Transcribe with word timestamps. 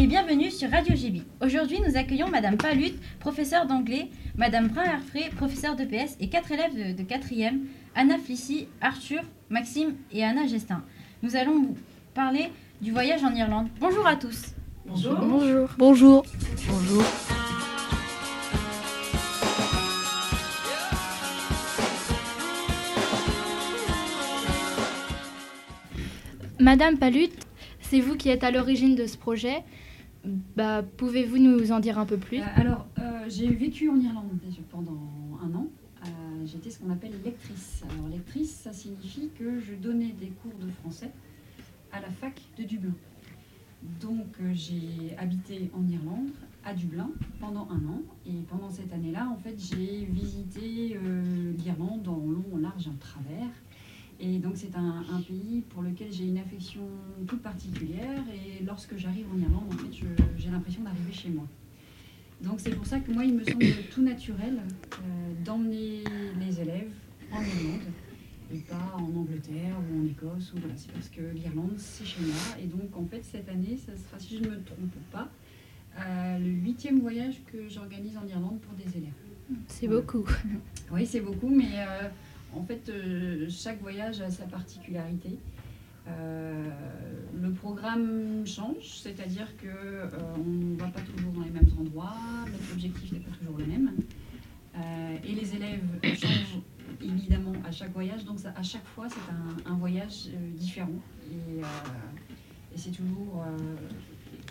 et 0.00 0.06
bienvenue 0.06 0.50
sur 0.50 0.70
Radio 0.70 0.96
GB. 0.96 1.24
Aujourd'hui, 1.42 1.78
nous 1.86 1.98
accueillons 1.98 2.28
Madame 2.28 2.56
Palut, 2.56 2.92
professeure 3.18 3.66
d'anglais, 3.66 4.08
Madame 4.34 4.68
Brun-Herfré, 4.68 5.28
professeure 5.36 5.76
de 5.76 5.84
PS 5.84 6.16
et 6.20 6.30
quatre 6.30 6.50
élèves 6.50 6.96
de, 6.96 7.02
4e, 7.02 7.58
Anna 7.94 8.16
Flissy, 8.16 8.66
Arthur, 8.80 9.20
Maxime 9.50 9.96
et 10.10 10.24
Anna 10.24 10.46
Gestin. 10.46 10.82
Nous 11.22 11.36
allons 11.36 11.52
vous 11.52 11.76
parler 12.14 12.50
du 12.80 12.92
voyage 12.92 13.22
en 13.24 13.34
Irlande. 13.34 13.68
Bonjour 13.78 14.06
à 14.06 14.16
tous. 14.16 14.54
Bonjour. 14.86 15.18
Bonjour. 15.18 15.68
Bonjour. 15.76 16.22
Bonjour. 16.66 17.04
Madame 26.58 26.96
Palut, 26.96 27.28
c'est 27.82 28.00
vous 28.00 28.16
qui 28.16 28.30
êtes 28.30 28.44
à 28.44 28.50
l'origine 28.50 28.94
de 28.94 29.04
ce 29.04 29.18
projet. 29.18 29.62
Bah, 30.24 30.82
Pouvez-vous 30.96 31.38
nous 31.38 31.72
en 31.72 31.80
dire 31.80 31.98
un 31.98 32.06
peu 32.06 32.16
plus? 32.16 32.40
Euh, 32.40 32.44
Alors, 32.56 32.86
euh, 32.98 33.24
j'ai 33.28 33.48
vécu 33.48 33.88
en 33.88 33.98
Irlande 33.98 34.28
pendant 34.70 34.98
un 35.42 35.54
an. 35.54 35.68
Euh, 36.04 36.08
j'étais 36.46 36.70
ce 36.70 36.78
qu'on 36.78 36.90
appelle 36.90 37.12
lectrice. 37.24 37.82
Alors, 37.90 38.08
lectrice, 38.08 38.52
ça 38.52 38.72
signifie 38.72 39.30
que 39.38 39.60
je 39.60 39.74
donnais 39.74 40.14
des 40.18 40.28
cours 40.28 40.52
de 40.60 40.70
français 40.70 41.10
à 41.92 42.00
la 42.00 42.08
fac 42.10 42.40
de 42.58 42.64
Dublin. 42.64 42.94
Donc, 44.00 44.36
j'ai 44.52 45.16
habité 45.18 45.70
en 45.74 45.86
Irlande, 45.88 46.28
à 46.64 46.74
Dublin, 46.74 47.10
pendant 47.40 47.66
un 47.70 47.82
an. 47.88 48.02
Et 48.26 48.42
pendant 48.48 48.70
cette 48.70 48.92
année-là, 48.92 49.28
en 49.30 49.36
fait, 49.36 49.56
j'ai 49.58 50.04
visité 50.04 50.98
l'Irlande 51.58 52.06
en 52.06 52.18
long, 52.18 52.44
en 52.54 52.58
large, 52.58 52.88
en 52.88 52.96
travers. 53.00 53.48
Et 54.20 54.38
donc 54.38 54.52
c'est 54.56 54.76
un, 54.76 55.02
pays 55.26 55.62
pour 55.70 55.82
lequel 55.82 56.12
j'ai 56.12 56.24
une 56.24 56.38
affection 56.38 56.86
toute 57.26 57.42
particulière. 57.42 58.22
Et 58.34 58.62
lorsque 58.64 58.96
j'arrive 58.96 59.26
en 59.34 59.38
Irlande, 59.38 59.64
en 59.68 59.76
fait, 59.76 60.06
j'ai 60.36 60.50
l'impression 60.50 60.82
d'arriver 60.82 61.12
chez 61.12 61.30
moi. 61.30 61.46
Donc 62.42 62.60
c'est 62.60 62.74
pour 62.74 62.86
ça 62.86 63.00
que 63.00 63.10
moi, 63.10 63.24
il 63.24 63.34
me 63.34 63.44
semble 63.44 63.64
tout 63.90 64.02
naturel 64.02 64.58
euh, 64.58 65.44
d'emmener 65.44 66.04
les 66.38 66.60
élèves 66.60 66.90
en 67.32 67.40
Irlande 67.40 67.82
et 68.52 68.58
pas 68.58 68.94
en 68.96 69.04
Angleterre 69.04 69.76
ou 69.90 70.02
en 70.02 70.06
Écosse. 70.06 70.52
Ou 70.54 70.58
voilà. 70.58 70.74
C'est 70.76 70.92
parce 70.92 71.08
que 71.08 71.22
l'Irlande, 71.34 71.74
c'est 71.78 72.04
chez 72.04 72.20
moi. 72.20 72.58
Et 72.62 72.66
donc 72.66 72.94
en 72.94 73.06
fait, 73.06 73.24
cette 73.24 73.48
année, 73.48 73.78
ça 73.78 73.92
sera, 73.96 74.18
si 74.18 74.36
je 74.36 74.44
ne 74.44 74.50
me 74.50 74.62
trompe 74.62 74.94
pas, 75.10 75.30
euh, 75.98 76.38
le 76.38 76.50
huitième 76.50 77.00
voyage 77.00 77.40
que 77.50 77.68
j'organise 77.68 78.18
en 78.18 78.26
Irlande 78.26 78.60
pour 78.60 78.74
des 78.74 78.98
élèves. 78.98 79.12
C'est 79.66 79.88
beaucoup. 79.88 80.26
Oui, 80.92 81.06
c'est 81.06 81.20
beaucoup, 81.20 81.48
mais... 81.48 81.78
Euh, 81.78 82.08
en 82.54 82.64
fait, 82.64 82.88
euh, 82.88 83.46
chaque 83.48 83.80
voyage 83.80 84.20
a 84.20 84.30
sa 84.30 84.44
particularité. 84.44 85.38
Euh, 86.08 86.64
le 87.40 87.52
programme 87.52 88.44
change, 88.46 88.98
c'est-à-dire 89.02 89.46
qu'on 89.56 89.66
euh, 89.68 90.08
ne 90.44 90.76
va 90.76 90.88
pas 90.88 91.00
toujours 91.00 91.32
dans 91.32 91.42
les 91.42 91.50
mêmes 91.50 91.70
endroits, 91.78 92.16
notre 92.50 92.72
objectif 92.72 93.12
n'est 93.12 93.20
pas 93.20 93.30
toujours 93.36 93.58
le 93.58 93.66
même. 93.66 93.92
et 95.24 95.32
les 95.32 95.54
élèves 95.54 95.82
changent 96.02 96.60
évidemment 97.02 97.52
à 97.66 97.70
chaque 97.70 97.92
voyage, 97.92 98.24
donc 98.24 98.38
à 98.44 98.62
chaque 98.62 98.86
fois 98.86 99.06
c'est 99.08 99.70
un, 99.70 99.74
voyage 99.74 100.28
différent. 100.56 101.00
Et 101.30 101.62
c'est 102.76 102.90
toujours 102.90 103.44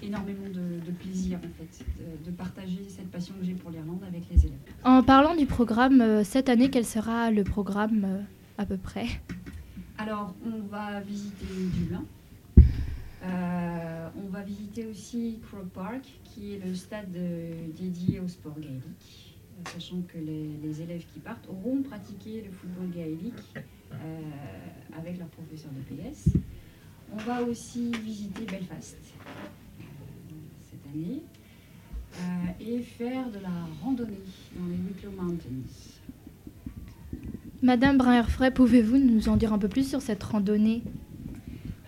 énormément 0.04 0.48
de, 0.48 0.92
plaisir 0.92 1.38
en 1.40 1.42
fait, 1.42 1.86
de, 2.26 2.32
partager 2.32 2.86
cette 2.88 3.10
passion 3.12 3.34
que 3.40 3.46
j'ai 3.46 3.54
pour 3.54 3.72
l'Irlande 3.72 4.04
avec 4.08 4.24
les 4.32 4.46
élèves. 4.46 4.60
En 4.84 5.04
parlant 5.04 5.36
du 5.36 5.46
programme, 5.46 6.02
euh, 6.02 6.24
cette 6.24 6.50
année, 6.50 6.70
quel 6.70 6.86
sera 6.86 7.32
le 7.32 7.44
programme 7.44 8.06
euh, 8.06 8.22
à 8.58 8.66
peu 8.66 8.78
près? 8.78 9.08
Alors, 9.98 10.34
on 10.46 10.62
va 10.68 11.02
visiter 11.02 11.46
Dublin. 11.74 12.06
Euh, 13.26 14.10
on 14.18 14.30
va 14.30 14.42
visiter 14.44 14.86
aussi 14.86 15.40
Croke 15.46 15.70
Park, 15.70 16.06
qui 16.24 16.54
est 16.54 16.66
le 16.66 16.74
stade 16.74 17.12
dédié 17.12 18.22
au 18.22 18.28
sport 18.28 18.58
gaélique, 18.58 19.38
sachant 19.74 20.02
que 20.08 20.18
les, 20.18 20.82
élèves 20.82 21.06
qui 21.14 21.20
partent 21.20 21.48
auront 21.50 21.82
pratiqué 21.82 22.44
le 22.46 22.52
football 22.52 22.90
gaélique 22.96 23.34
avec 24.98 25.20
leur 25.20 25.28
professeur 25.28 25.72
de 25.72 25.96
PS. 25.96 26.30
On 27.12 27.18
va 27.18 27.42
aussi 27.42 27.92
visiter 28.04 28.46
Belfast, 28.46 28.98
euh, 30.96 32.20
et 32.60 32.80
faire 32.80 33.30
de 33.30 33.40
la 33.40 33.50
randonnée 33.84 34.14
dans 34.56 34.68
les 34.68 34.78
Wicklow 34.78 35.12
Mountains. 35.12 35.70
Madame 37.62 37.98
Brun-Herfray, 37.98 38.52
pouvez-vous 38.52 38.98
nous 38.98 39.30
en 39.30 39.36
dire 39.36 39.52
un 39.52 39.58
peu 39.58 39.68
plus 39.68 39.88
sur 39.88 40.02
cette 40.02 40.24
randonnée? 40.24 40.82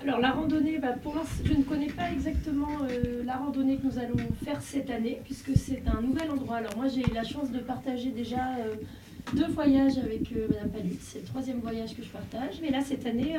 Alors 0.01 0.19
la 0.19 0.31
randonnée, 0.31 0.79
bah, 0.79 0.93
pour 0.93 1.15
l'instant, 1.15 1.43
je 1.45 1.53
ne 1.53 1.63
connais 1.63 1.87
pas 1.87 2.11
exactement 2.11 2.79
euh, 2.89 3.23
la 3.23 3.37
randonnée 3.37 3.77
que 3.77 3.85
nous 3.85 3.99
allons 3.99 4.17
faire 4.43 4.61
cette 4.61 4.89
année, 4.89 5.21
puisque 5.23 5.55
c'est 5.55 5.83
un 5.87 6.01
nouvel 6.01 6.31
endroit. 6.31 6.57
Alors 6.57 6.75
moi 6.75 6.87
j'ai 6.87 7.01
eu 7.01 7.13
la 7.13 7.23
chance 7.23 7.51
de 7.51 7.59
partager 7.59 8.09
déjà 8.09 8.55
euh, 8.59 8.75
deux 9.35 9.47
voyages 9.47 9.97
avec 9.97 10.31
Madame 10.31 10.69
Palut. 10.71 10.97
C'est 10.99 11.19
le 11.19 11.25
troisième 11.25 11.59
voyage 11.59 11.95
que 11.95 12.03
je 12.03 12.09
partage. 12.09 12.59
Mais 12.61 12.71
là 12.71 12.81
cette 12.81 13.05
année, 13.05 13.37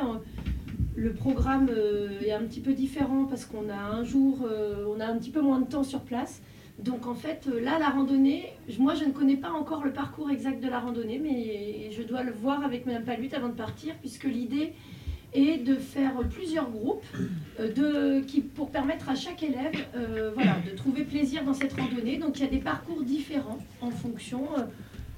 le 0.94 1.12
programme 1.12 1.68
euh, 1.70 2.20
est 2.20 2.32
un 2.32 2.42
petit 2.42 2.60
peu 2.60 2.72
différent 2.72 3.24
parce 3.24 3.44
qu'on 3.44 3.68
a 3.70 3.76
un 3.76 4.04
jour, 4.04 4.40
euh, 4.44 4.84
on 4.94 5.00
a 5.00 5.06
un 5.06 5.16
petit 5.16 5.30
peu 5.30 5.40
moins 5.40 5.60
de 5.60 5.66
temps 5.66 5.84
sur 5.84 6.00
place. 6.00 6.42
Donc 6.78 7.06
en 7.06 7.14
fait, 7.14 7.46
euh, 7.48 7.60
là, 7.60 7.78
la 7.78 7.88
randonnée, 7.88 8.52
moi 8.78 8.94
je 8.94 9.04
ne 9.04 9.10
connais 9.10 9.36
pas 9.36 9.50
encore 9.50 9.84
le 9.84 9.92
parcours 9.92 10.30
exact 10.30 10.62
de 10.62 10.68
la 10.68 10.80
randonnée, 10.80 11.18
mais 11.18 11.90
je 11.92 12.02
dois 12.02 12.22
le 12.22 12.32
voir 12.32 12.64
avec 12.64 12.86
Mme 12.86 13.04
Palut 13.04 13.28
avant 13.34 13.48
de 13.48 13.54
partir, 13.54 13.94
puisque 14.00 14.24
l'idée 14.24 14.72
est 15.34 15.64
de 15.64 15.76
faire 15.76 16.12
plusieurs 16.28 16.70
groupes 16.70 17.04
pour 18.54 18.70
permettre 18.70 19.08
à 19.08 19.14
chaque 19.14 19.42
élève 19.42 19.72
de 19.94 20.76
trouver 20.76 21.04
plaisir 21.04 21.42
dans 21.42 21.54
cette 21.54 21.72
randonnée. 21.72 22.18
Donc 22.18 22.38
il 22.38 22.42
y 22.42 22.46
a 22.46 22.50
des 22.50 22.58
parcours 22.58 23.02
différents 23.02 23.58
en 23.80 23.90
fonction 23.90 24.42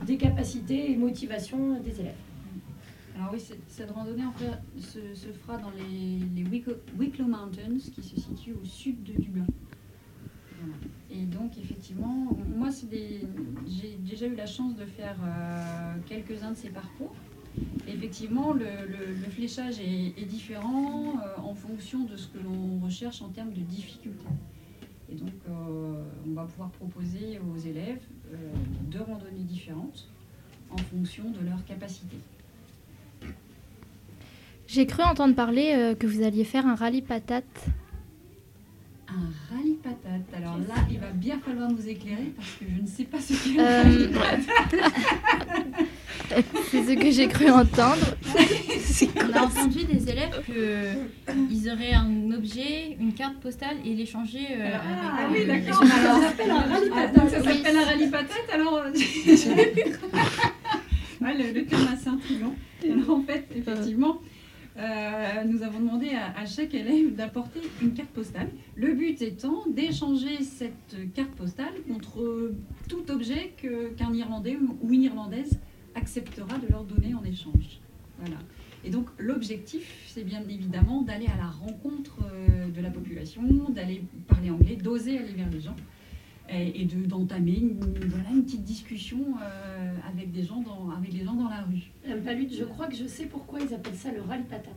des 0.06 0.16
capacités 0.16 0.92
et 0.92 0.96
motivations 0.96 1.80
des 1.80 2.00
élèves. 2.00 2.14
Alors 3.16 3.30
oui, 3.32 3.40
cette 3.68 3.90
randonnée 3.92 4.24
en 4.24 4.32
fait, 4.32 4.50
se, 4.80 5.28
fera 5.28 5.56
dans 5.58 5.70
les, 5.70 6.44
Wicklow, 6.98 7.26
Mountains 7.26 7.78
qui 7.94 8.02
se 8.02 8.20
situent 8.20 8.56
au 8.60 8.64
sud 8.64 9.02
de 9.04 9.12
Dublin. 9.12 9.46
Et 11.10 11.24
donc 11.26 11.56
effectivement, 11.58 12.36
moi 12.56 12.70
j'ai 13.66 13.96
déjà 14.00 14.26
eu 14.26 14.34
la 14.34 14.46
chance 14.46 14.74
de 14.74 14.84
faire 14.84 15.16
euh, 15.22 15.94
quelques-uns 16.06 16.52
de 16.52 16.56
ces 16.56 16.70
parcours. 16.70 17.14
effectivement, 17.86 18.52
le, 18.52 18.64
fléchage 19.30 19.78
est, 19.78 20.26
différent 20.26 21.18
euh, 21.18 21.40
en 21.40 21.54
fonction 21.54 22.04
de 22.04 22.16
ce 22.16 22.26
que 22.28 22.38
l'on 22.38 22.80
recherche 22.84 23.22
en 23.22 23.28
termes 23.28 23.52
de 23.52 23.60
difficulté. 23.60 24.24
Et 25.12 25.14
donc 25.14 25.34
euh, 25.48 26.02
on 26.26 26.32
va 26.32 26.44
pouvoir 26.46 26.70
proposer 26.70 27.38
aux 27.38 27.58
élèves 27.58 28.02
deux 28.90 29.02
randonnées 29.02 29.44
différentes 29.44 30.08
en 30.70 30.78
fonction 30.78 31.30
de 31.30 31.46
leurs 31.46 31.64
capacités. 31.64 32.18
J'ai 34.74 34.86
cru 34.86 35.02
entendre 35.04 35.36
parler 35.36 35.72
euh, 35.72 35.94
que 35.94 36.04
vous 36.04 36.24
alliez 36.24 36.42
faire 36.42 36.66
un 36.66 36.74
rallye 36.74 37.00
patate. 37.00 37.44
Un 39.06 39.30
rallye 39.48 39.74
patate. 39.74 40.24
Alors 40.36 40.58
là, 40.58 40.74
il 40.90 40.98
va 40.98 41.12
bien 41.14 41.38
falloir 41.38 41.70
nous 41.70 41.88
éclairer 41.88 42.32
parce 42.36 42.50
que 42.58 42.64
je 42.76 42.82
ne 42.82 42.86
sais 42.88 43.04
pas 43.04 43.20
ce 43.20 43.34
qu'est 43.34 43.56
un 43.60 43.62
euh, 43.62 43.84
rallye 43.84 44.08
patate. 44.08 44.74
C'est 46.72 46.82
ce 46.82 46.92
que 46.98 47.12
j'ai 47.12 47.28
cru 47.28 47.50
entendre. 47.50 48.16
On 49.16 49.32
a 49.32 49.42
entendu 49.42 49.84
des 49.84 50.10
élèves 50.10 50.42
qu'ils 50.44 51.70
auraient 51.70 51.94
un 51.94 52.32
objet, 52.32 52.96
une 52.98 53.14
carte 53.14 53.36
postale 53.36 53.76
et 53.84 53.94
l'échanger 53.94 54.48
euh, 54.58 54.72
ah, 54.74 54.78
avec. 54.78 55.20
Ah 55.20 55.28
oui, 55.30 55.46
d'accord. 55.46 55.84
ça 55.84 56.20
s'appelle 56.20 56.50
un 56.50 56.62
rallye 56.62 56.90
patate. 56.90 57.30
Ça 57.30 57.44
s'appelle 57.44 57.76
un 57.76 57.84
rallye 57.84 58.10
patate. 58.10 58.50
Alors, 58.52 58.82
le, 61.20 61.52
le 61.52 61.64
terme 61.64 61.86
assez 61.92 62.08
intriguant. 62.08 62.56
Alors 62.82 63.10
en 63.18 63.22
fait, 63.22 63.46
effectivement. 63.54 64.20
Euh, 64.76 65.44
nous 65.46 65.62
avons 65.62 65.78
demandé 65.78 66.10
à, 66.10 66.44
chaque 66.46 66.74
élève 66.74 67.14
d'apporter 67.14 67.60
une 67.80 67.94
carte 67.94 68.10
postale. 68.10 68.48
Le 68.74 68.92
but 68.94 69.22
étant 69.22 69.64
d'échanger 69.68 70.42
cette 70.42 70.96
carte 71.14 71.30
postale 71.30 71.72
contre 71.86 72.52
tout 72.88 73.08
objet 73.10 73.52
qu'un 73.56 74.12
Irlandais 74.12 74.56
ou 74.82 74.92
une 74.92 75.02
Irlandaise 75.02 75.60
acceptera 75.94 76.58
de 76.58 76.66
leur 76.68 76.84
donner 76.84 77.14
en 77.14 77.22
échange. 77.24 77.80
Voilà. 78.18 78.36
Et 78.84 78.90
donc 78.90 79.06
l'objectif, 79.18 80.04
c'est 80.08 80.24
bien 80.24 80.42
évidemment 80.42 81.02
d'aller 81.02 81.26
à 81.26 81.36
la 81.36 81.48
rencontre 81.48 82.18
euh, 82.24 82.68
de 82.68 82.80
la 82.80 82.90
population, 82.90 83.42
d'aller 83.70 84.02
parler 84.26 84.50
anglais, 84.50 84.76
d'oser 84.76 85.18
aller 85.18 85.32
vers 85.32 85.50
les 85.50 85.60
gens 85.60 85.76
et, 86.50 86.84
d'entamer 86.84 87.58
une, 87.58 87.78
voilà, 88.08 88.30
une 88.32 88.44
petite 88.44 88.64
discussion 88.64 89.18
euh, 89.42 89.94
avec, 90.12 90.32
des 90.32 90.42
gens 90.42 90.60
dans, 90.60 90.90
avec 90.90 91.12
les 91.12 91.24
gens 91.24 91.34
dans 91.34 91.48
la 91.48 91.62
rue. 91.62 91.90
Madame 92.04 92.22
Palut, 92.22 92.48
je 92.56 92.64
crois 92.64 92.86
que 92.86 92.96
je 92.96 93.06
sais 93.06 93.26
pourquoi 93.26 93.60
ils 93.60 93.72
appellent 93.74 93.94
ça 93.94 94.12
le 94.12 94.22
rallye 94.22 94.44
patate. 94.44 94.74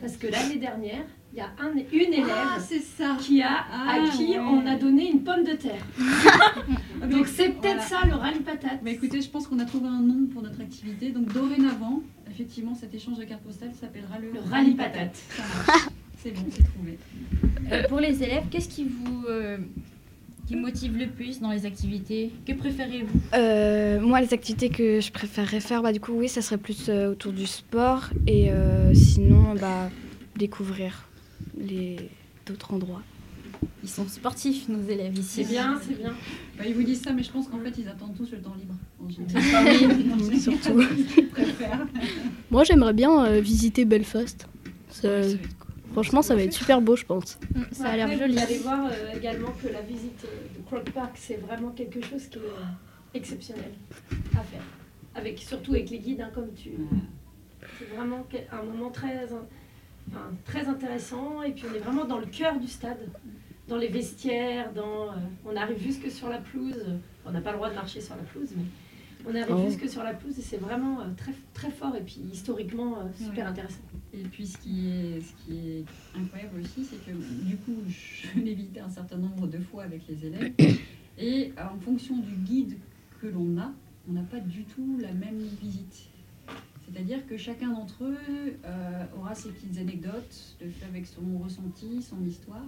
Parce 0.00 0.16
que 0.16 0.28
l'année 0.28 0.56
dernière, 0.56 1.04
il 1.32 1.38
y 1.38 1.42
a 1.42 1.50
un, 1.60 1.72
une 1.72 2.14
élève 2.14 2.26
ah, 2.30 2.58
ça. 2.58 3.18
qui 3.20 3.42
a, 3.42 3.52
à 3.52 3.66
ah, 3.70 4.10
qui 4.16 4.34
on 4.38 4.66
a 4.66 4.76
donné 4.76 5.10
une 5.10 5.22
pomme 5.22 5.44
de 5.44 5.52
terre. 5.52 5.84
donc 7.10 7.26
c'est 7.26 7.50
peut-être 7.50 7.82
ça 7.82 8.06
le 8.06 8.14
rallye 8.14 8.40
patate. 8.40 8.80
Mais 8.82 8.94
écoutez, 8.94 9.20
je 9.20 9.28
pense 9.28 9.46
qu'on 9.46 9.58
a 9.58 9.66
trouvé 9.66 9.88
un 9.88 10.00
nom 10.00 10.26
pour 10.32 10.42
notre 10.42 10.62
activité. 10.62 11.10
Donc 11.10 11.30
dorénavant, 11.34 12.02
effectivement, 12.30 12.74
cet 12.74 12.94
échange 12.94 13.18
de 13.18 13.24
cartes 13.24 13.42
postales 13.42 13.74
s'appellera 13.74 14.18
le, 14.18 14.32
rallye 14.40 14.74
patate. 14.74 15.20
C'est 16.16 16.32
bon, 16.32 16.44
c'est 16.50 16.64
trouvé. 16.64 16.98
Euh, 17.72 17.82
pour 17.88 17.98
les 18.00 18.22
élèves, 18.22 18.44
qu'est-ce 18.50 18.68
qui 18.68 18.84
vous 18.84 19.24
euh, 19.26 19.58
qui 20.50 20.56
motive 20.56 20.96
le 20.98 21.06
plus 21.06 21.38
dans 21.40 21.52
les 21.52 21.64
activités 21.64 22.32
Que 22.44 22.52
préférez-vous? 22.52 23.20
Euh, 23.34 24.00
moi, 24.00 24.20
les 24.20 24.34
activités 24.34 24.68
que 24.68 25.00
je 25.00 25.12
préférerais 25.12 25.60
faire, 25.60 25.80
bah, 25.80 25.92
du 25.92 26.00
coup, 26.00 26.10
oui, 26.12 26.28
ça 26.28 26.42
serait 26.42 26.58
plus 26.58 26.88
euh, 26.88 27.12
autour 27.12 27.32
du 27.32 27.46
sport. 27.46 28.10
Et 28.26 28.50
euh, 28.50 28.92
sinon, 28.92 29.54
bah, 29.54 29.88
découvrir 30.36 31.06
les 31.56 31.98
d'autres 32.46 32.74
endroits. 32.74 33.02
Ils 33.84 33.88
sont 33.88 34.08
sportifs, 34.08 34.68
nos 34.68 34.82
élèves 34.90 35.16
ici. 35.16 35.44
C'est 35.44 35.52
bien, 35.52 35.78
c'est 35.86 35.96
bien. 35.96 36.14
Bah, 36.58 36.64
ils 36.66 36.74
vous 36.74 36.82
disent 36.82 37.02
ça, 37.02 37.12
mais 37.12 37.22
je 37.22 37.30
pense 37.30 37.46
qu'en 37.46 37.60
fait, 37.60 37.72
ils 37.78 37.86
attendent 37.86 38.16
tous 38.16 38.32
le 38.32 38.38
temps 38.38 38.54
libre. 38.58 38.74
En 39.04 39.08
général. 39.08 40.40
Surtout. 40.40 40.80
Moi, 42.50 42.64
j'aimerais 42.64 42.92
bien 42.92 43.24
euh, 43.24 43.40
visiter 43.40 43.84
Belfast. 43.84 44.48
Ça- 44.90 45.08
Ouais, 45.08 45.38
franchement, 46.02 46.22
ça 46.22 46.34
va 46.34 46.42
être 46.42 46.52
super 46.54 46.80
beau, 46.80 46.96
je 46.96 47.04
pense. 47.04 47.38
Mm, 47.54 47.62
Ça 47.72 47.88
a 47.88 47.96
l'air 47.96 48.08
joli. 48.18 48.32
Vous 48.34 48.38
allez 48.42 48.58
voir 48.58 48.86
euh, 48.86 49.16
également 49.16 49.52
que 49.62 49.68
la 49.68 49.82
visite 49.82 50.22
de 50.56 50.62
Croc 50.64 50.90
Park, 50.92 51.12
c'est 51.16 51.36
vraiment 51.36 51.70
quelque 51.70 52.00
chose 52.00 52.26
qui 52.28 52.38
est 52.38 53.18
exceptionnel 53.18 53.72
à 54.34 54.40
faire. 54.42 54.62
Avec, 55.14 55.38
surtout 55.38 55.72
avec 55.72 55.90
les 55.90 55.98
guides, 55.98 56.22
hein, 56.22 56.30
comme 56.34 56.52
tu. 56.54 56.70
C'est 57.78 57.94
vraiment 57.94 58.26
un 58.52 58.62
moment 58.62 58.90
très, 58.90 59.24
enfin, 59.24 60.30
très 60.46 60.66
intéressant. 60.68 61.42
Et 61.42 61.52
puis 61.52 61.64
on 61.70 61.74
est 61.74 61.80
vraiment 61.80 62.06
dans 62.06 62.18
le 62.18 62.26
cœur 62.26 62.58
du 62.58 62.66
stade, 62.68 63.06
dans 63.68 63.76
les 63.76 63.88
vestiaires, 63.88 64.72
dans, 64.72 65.08
euh, 65.08 65.16
on 65.44 65.54
arrive 65.54 65.82
jusque 65.82 66.10
sur 66.10 66.30
la 66.30 66.38
pelouse. 66.38 66.82
On 67.26 67.30
n'a 67.30 67.42
pas 67.42 67.50
le 67.50 67.56
droit 67.58 67.68
de 67.68 67.74
marcher 67.74 68.00
sur 68.00 68.16
la 68.16 68.22
pelouse, 68.22 68.48
mais 68.56 68.64
on 69.28 69.34
arrive 69.34 69.54
Oh. 69.56 69.68
jusque 69.70 69.88
sur 69.88 70.02
la 70.02 70.14
pelouse 70.14 70.38
et 70.38 70.42
c'est 70.42 70.56
vraiment 70.58 71.00
euh, 71.00 71.04
très, 71.16 71.32
très 71.54 71.70
fort 71.70 71.94
et 71.96 72.02
puis 72.02 72.20
historiquement 72.32 72.98
euh, 73.00 73.04
super 73.16 73.44
Ouais. 73.44 73.50
intéressant. 73.50 73.80
Et 74.12 74.22
puis 74.24 74.46
ce 74.46 74.58
qui 74.58 74.88
est, 74.90 75.20
ce 75.20 75.32
qui 75.44 75.58
est 75.58 75.84
incroyable 76.18 76.60
aussi, 76.60 76.84
c'est 76.84 77.04
que 77.04 77.12
du 77.44 77.56
coup, 77.58 77.76
je 77.88 78.40
l'ai 78.40 78.54
visité 78.54 78.80
un 78.80 78.90
certain 78.90 79.16
nombre 79.16 79.46
de 79.46 79.58
fois 79.58 79.84
avec 79.84 80.02
les 80.08 80.26
élèves. 80.26 80.52
Et 81.18 81.52
en 81.58 81.78
fonction 81.78 82.16
du 82.18 82.32
guide 82.34 82.76
que 83.20 83.26
l'on 83.26 83.58
a, 83.58 83.72
on 84.08 84.12
n'a 84.12 84.22
pas 84.22 84.40
du 84.40 84.64
tout 84.64 84.96
la 85.00 85.12
même 85.12 85.38
visite. 85.60 86.08
C'est-à-dire 86.86 87.24
que 87.26 87.36
chacun 87.36 87.68
d'entre 87.68 88.02
eux 88.04 88.16
euh, 88.64 89.04
aura 89.16 89.34
ses 89.34 89.50
petites 89.50 89.78
anecdotes, 89.78 90.56
le 90.60 90.70
fait 90.70 90.86
avec 90.86 91.06
son 91.06 91.20
ressenti, 91.38 92.02
son 92.02 92.24
histoire. 92.24 92.64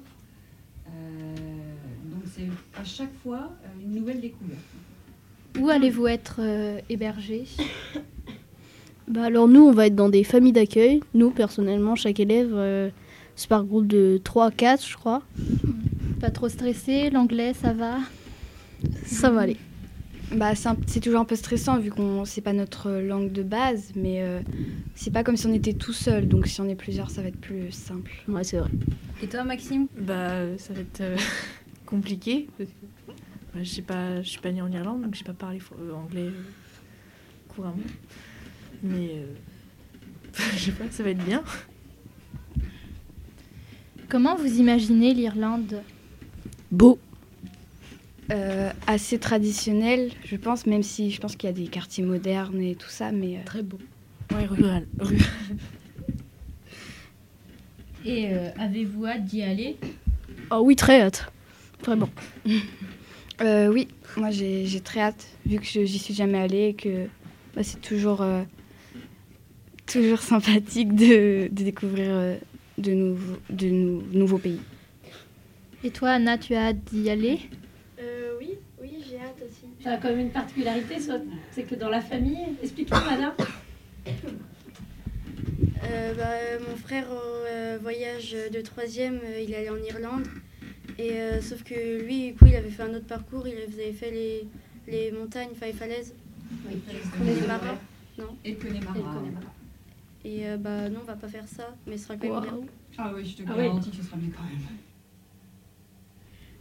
Euh, 0.86 1.34
donc 2.10 2.22
c'est 2.26 2.48
à 2.78 2.84
chaque 2.84 3.14
fois 3.22 3.52
une 3.82 3.92
nouvelle 3.92 4.20
découverte. 4.20 4.60
Où 5.60 5.68
allez-vous 5.68 6.06
être 6.06 6.36
euh, 6.40 6.80
hébergés 6.88 7.44
Bah 9.08 9.24
alors 9.24 9.48
nous, 9.48 9.62
on 9.62 9.72
va 9.72 9.86
être 9.86 9.94
dans 9.94 10.08
des 10.08 10.24
familles 10.24 10.52
d'accueil. 10.52 11.00
Nous, 11.14 11.30
personnellement, 11.30 11.94
chaque 11.94 12.20
élève, 12.20 12.52
euh, 12.54 12.88
c'est 13.36 13.48
par 13.48 13.64
groupe 13.64 13.86
de 13.86 14.20
3 14.22 14.46
à 14.46 14.50
4, 14.50 14.86
je 14.86 14.96
crois. 14.96 15.22
Pas 16.20 16.30
trop 16.30 16.48
stressé 16.48 17.10
L'anglais, 17.10 17.52
ça 17.54 17.72
va? 17.72 17.98
Ça 19.04 19.30
va 19.30 19.42
aller. 19.42 19.56
Bah, 20.34 20.52
c'est 20.86 21.00
toujours 21.00 21.20
un 21.20 21.24
peu 21.26 21.36
stressant 21.36 21.78
vu 21.78 21.90
qu'on 21.90 22.24
c'est 22.24 22.40
pas 22.40 22.54
notre 22.54 22.90
langue 22.90 23.32
de 23.32 23.42
base, 23.42 23.92
mais 23.94 24.22
euh, 24.22 24.40
c'est 24.94 25.12
pas 25.12 25.24
comme 25.24 25.36
si 25.36 25.46
on 25.46 25.52
était 25.52 25.74
tout 25.74 25.92
seul. 25.92 26.26
Donc 26.26 26.46
si 26.46 26.60
on 26.60 26.68
est 26.68 26.74
plusieurs, 26.74 27.10
ça 27.10 27.20
va 27.20 27.28
être 27.28 27.40
plus 27.40 27.70
simple. 27.70 28.12
Ouais, 28.28 28.44
c'est 28.44 28.56
vrai. 28.58 28.70
Et 29.22 29.26
toi, 29.26 29.44
Maxime? 29.44 29.88
Bah, 29.98 30.30
euh, 30.30 30.56
ça 30.58 30.72
va 30.72 30.80
être 30.80 31.00
euh, 31.02 31.16
compliqué. 31.86 32.48
Je 33.54 33.60
je 33.60 34.28
suis 34.28 34.40
pas 34.40 34.50
née 34.52 34.62
en 34.62 34.70
Irlande, 34.70 35.02
donc 35.02 35.14
je 35.14 35.18
sais 35.18 35.24
pas 35.24 35.32
parler 35.34 35.58
fo- 35.58 35.74
euh, 35.80 35.92
anglais 35.92 36.22
euh, 36.26 36.42
couramment. 37.48 37.76
Mais 38.82 39.10
euh, 39.16 39.26
je 40.54 40.58
sais 40.58 40.72
pas, 40.72 40.84
ça 40.90 41.02
va 41.02 41.10
être 41.10 41.24
bien. 41.24 41.42
Comment 44.08 44.36
vous 44.36 44.58
imaginez 44.60 45.14
l'Irlande? 45.14 45.82
Beau. 46.70 46.98
Euh, 48.30 48.70
assez 48.86 49.18
traditionnel, 49.18 50.10
je 50.24 50.36
pense, 50.36 50.64
même 50.66 50.82
si 50.82 51.10
je 51.10 51.20
pense 51.20 51.36
qu'il 51.36 51.48
y 51.48 51.52
a 51.52 51.54
des 51.54 51.66
quartiers 51.66 52.04
modernes 52.04 52.60
et 52.62 52.74
tout 52.74 52.88
ça, 52.88 53.12
mais 53.12 53.36
euh, 53.36 53.40
Très 53.44 53.62
beau. 53.62 53.78
Ouais, 54.34 54.46
rural. 54.46 54.86
rural. 54.98 55.18
Et 58.04 58.28
euh, 58.32 58.48
avez-vous 58.58 59.06
hâte 59.06 59.24
d'y 59.24 59.42
aller? 59.42 59.76
Ah 60.50 60.60
oui, 60.62 60.74
très 60.76 61.02
hâte. 61.02 61.30
Vraiment. 61.84 62.08
euh, 63.40 63.68
oui, 63.72 63.88
moi 64.16 64.30
j'ai 64.30 64.80
très 64.80 65.00
hâte, 65.00 65.26
vu 65.46 65.58
que 65.58 65.64
je- 65.66 65.84
j'y 65.84 65.98
suis 65.98 66.14
jamais 66.14 66.38
allée 66.38 66.68
et 66.68 66.74
que 66.74 67.06
bah, 67.54 67.62
c'est 67.62 67.80
toujours, 67.80 68.22
euh, 68.22 68.42
toujours 69.86 70.20
sympathique 70.20 70.94
de, 70.94 71.48
de 71.48 71.64
découvrir 71.64 72.06
euh, 72.10 72.36
de, 72.78 72.92
nouveaux, 72.92 73.36
de 73.50 73.66
nou- 73.68 74.02
nouveaux 74.12 74.38
pays. 74.38 74.60
Et 75.84 75.90
toi, 75.90 76.10
Anna, 76.10 76.38
tu 76.38 76.54
as 76.54 76.66
hâte 76.68 76.84
d'y 76.92 77.10
aller? 77.10 77.40
Euh, 78.00 78.36
oui, 78.38 78.50
oui, 78.80 78.90
j'ai 79.08 79.16
hâte 79.16 79.42
aussi. 79.44 79.66
Ça 79.82 79.92
a 79.92 79.96
quand 79.96 80.08
même 80.10 80.20
une 80.20 80.30
particularité, 80.30 81.00
soit- 81.00 81.20
c'est 81.50 81.64
que 81.64 81.74
dans 81.74 81.88
la 81.88 82.00
famille, 82.00 82.38
explique-nous, 82.62 83.00
madame. 83.10 83.32
Euh, 85.84 86.14
bah, 86.14 86.64
mon 86.68 86.76
frère, 86.76 87.06
au 87.10 87.46
euh, 87.46 87.78
voyage 87.82 88.36
de 88.52 88.60
troisième, 88.60 89.18
euh, 89.24 89.40
il 89.42 89.52
est 89.52 89.56
allé 89.56 89.70
en 89.70 89.76
Irlande. 89.82 90.26
Et 91.02 91.12
euh, 91.20 91.40
sauf 91.40 91.64
que 91.64 92.04
lui, 92.04 92.28
du 92.30 92.34
coup, 92.38 92.46
il 92.46 92.54
avait 92.54 92.70
fait 92.70 92.84
un 92.84 92.94
autre 92.94 93.06
parcours. 93.06 93.46
Il 93.48 93.54
avait 93.56 93.92
fait 93.92 94.10
les, 94.12 94.46
les 94.86 95.10
montagnes, 95.10 95.48
enfin 95.52 95.66
les 95.66 95.72
falaises, 95.72 96.14
Oui, 96.68 96.76
les 97.26 97.46
marais. 97.46 97.78
Et 98.44 98.54
que 98.54 98.68
les. 98.68 98.78
Connemara. 98.78 99.22
Et 100.24 100.46
euh, 100.48 100.56
bah 100.56 100.88
non, 100.88 101.00
on 101.02 101.04
va 101.06 101.16
pas 101.16 101.26
faire 101.26 101.48
ça, 101.48 101.74
mais 101.88 101.96
ce 101.96 102.04
sera 102.04 102.16
quand 102.16 102.32
même 102.32 102.42
bien. 102.42 102.60
Ah 102.98 103.10
oui, 103.16 103.24
je 103.24 103.42
te 103.42 103.48
Ah 103.48 103.54
oui. 103.56 103.64
garantis 103.64 103.90
que 103.90 103.96
ce 103.96 104.02
sera 104.04 104.16
mieux 104.16 104.30
quand 104.36 104.44
même. 104.44 104.60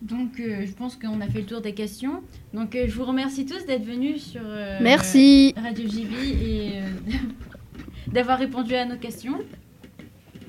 Donc, 0.01 0.39
euh, 0.39 0.65
je 0.65 0.71
pense 0.71 0.95
qu'on 0.95 1.21
a 1.21 1.27
fait 1.27 1.41
le 1.41 1.45
tour 1.45 1.61
des 1.61 1.73
questions. 1.75 2.23
Donc, 2.55 2.73
euh, 2.75 2.85
je 2.87 2.95
vous 2.95 3.05
remercie 3.05 3.45
tous 3.45 3.63
d'être 3.67 3.85
venus 3.85 4.23
sur 4.23 4.41
euh, 4.43 4.79
Merci. 4.81 5.53
Radio 5.55 5.87
JB 5.87 6.11
et 6.41 6.71
euh, 6.81 6.87
d'avoir 8.11 8.39
répondu 8.39 8.73
à 8.73 8.85
nos 8.85 8.97
questions. 8.97 9.37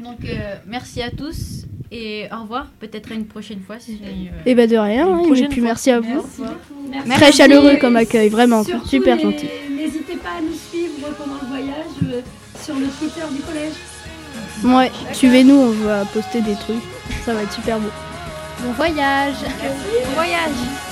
Donc, 0.02 0.24
euh, 0.24 0.56
merci 0.66 1.02
à 1.02 1.10
tous 1.10 1.66
et 1.92 2.26
au 2.36 2.42
revoir. 2.42 2.66
Peut-être 2.80 3.12
à 3.12 3.14
une 3.14 3.26
prochaine 3.26 3.60
fois. 3.66 3.76
Si, 3.78 4.00
euh, 4.02 4.30
Et 4.46 4.54
bah 4.54 4.66
de 4.66 4.76
rien. 4.76 5.06
Hein, 5.06 5.22
et 5.34 5.46
puis 5.48 5.60
fois. 5.60 5.68
merci 5.68 5.90
à 5.90 6.00
vous. 6.00 6.08
Merci 6.08 6.38
beaucoup. 6.38 6.90
Merci. 6.90 7.10
Très 7.10 7.32
chaleureux 7.32 7.76
comme 7.80 7.96
accueil, 7.96 8.28
vraiment. 8.30 8.64
Surtout, 8.64 8.88
Super 8.88 9.16
les- 9.16 9.22
gentil. 9.22 9.48
N'hésitez 9.76 10.16
pas 10.16 10.30
à 10.38 10.40
nous 10.40 10.54
suivre 10.54 11.08
pendant 11.18 11.36
le 11.42 11.46
voyage 11.48 12.14
euh, 12.14 12.20
sur 12.62 12.74
le 12.74 12.86
Twitter 12.86 13.20
du 13.34 13.40
collège. 13.42 13.72
Ouais, 14.64 14.90
suivez-nous, 15.12 15.54
on 15.54 15.70
va 15.86 16.04
poster 16.06 16.40
des 16.40 16.54
trucs. 16.54 16.76
Ça 17.24 17.34
va 17.34 17.42
être 17.42 17.52
super 17.52 17.78
beau. 17.78 17.88
Bon 18.64 18.72
voyage 18.72 19.34
Merci. 19.42 20.06
Bon 20.06 20.12
voyage 20.14 20.91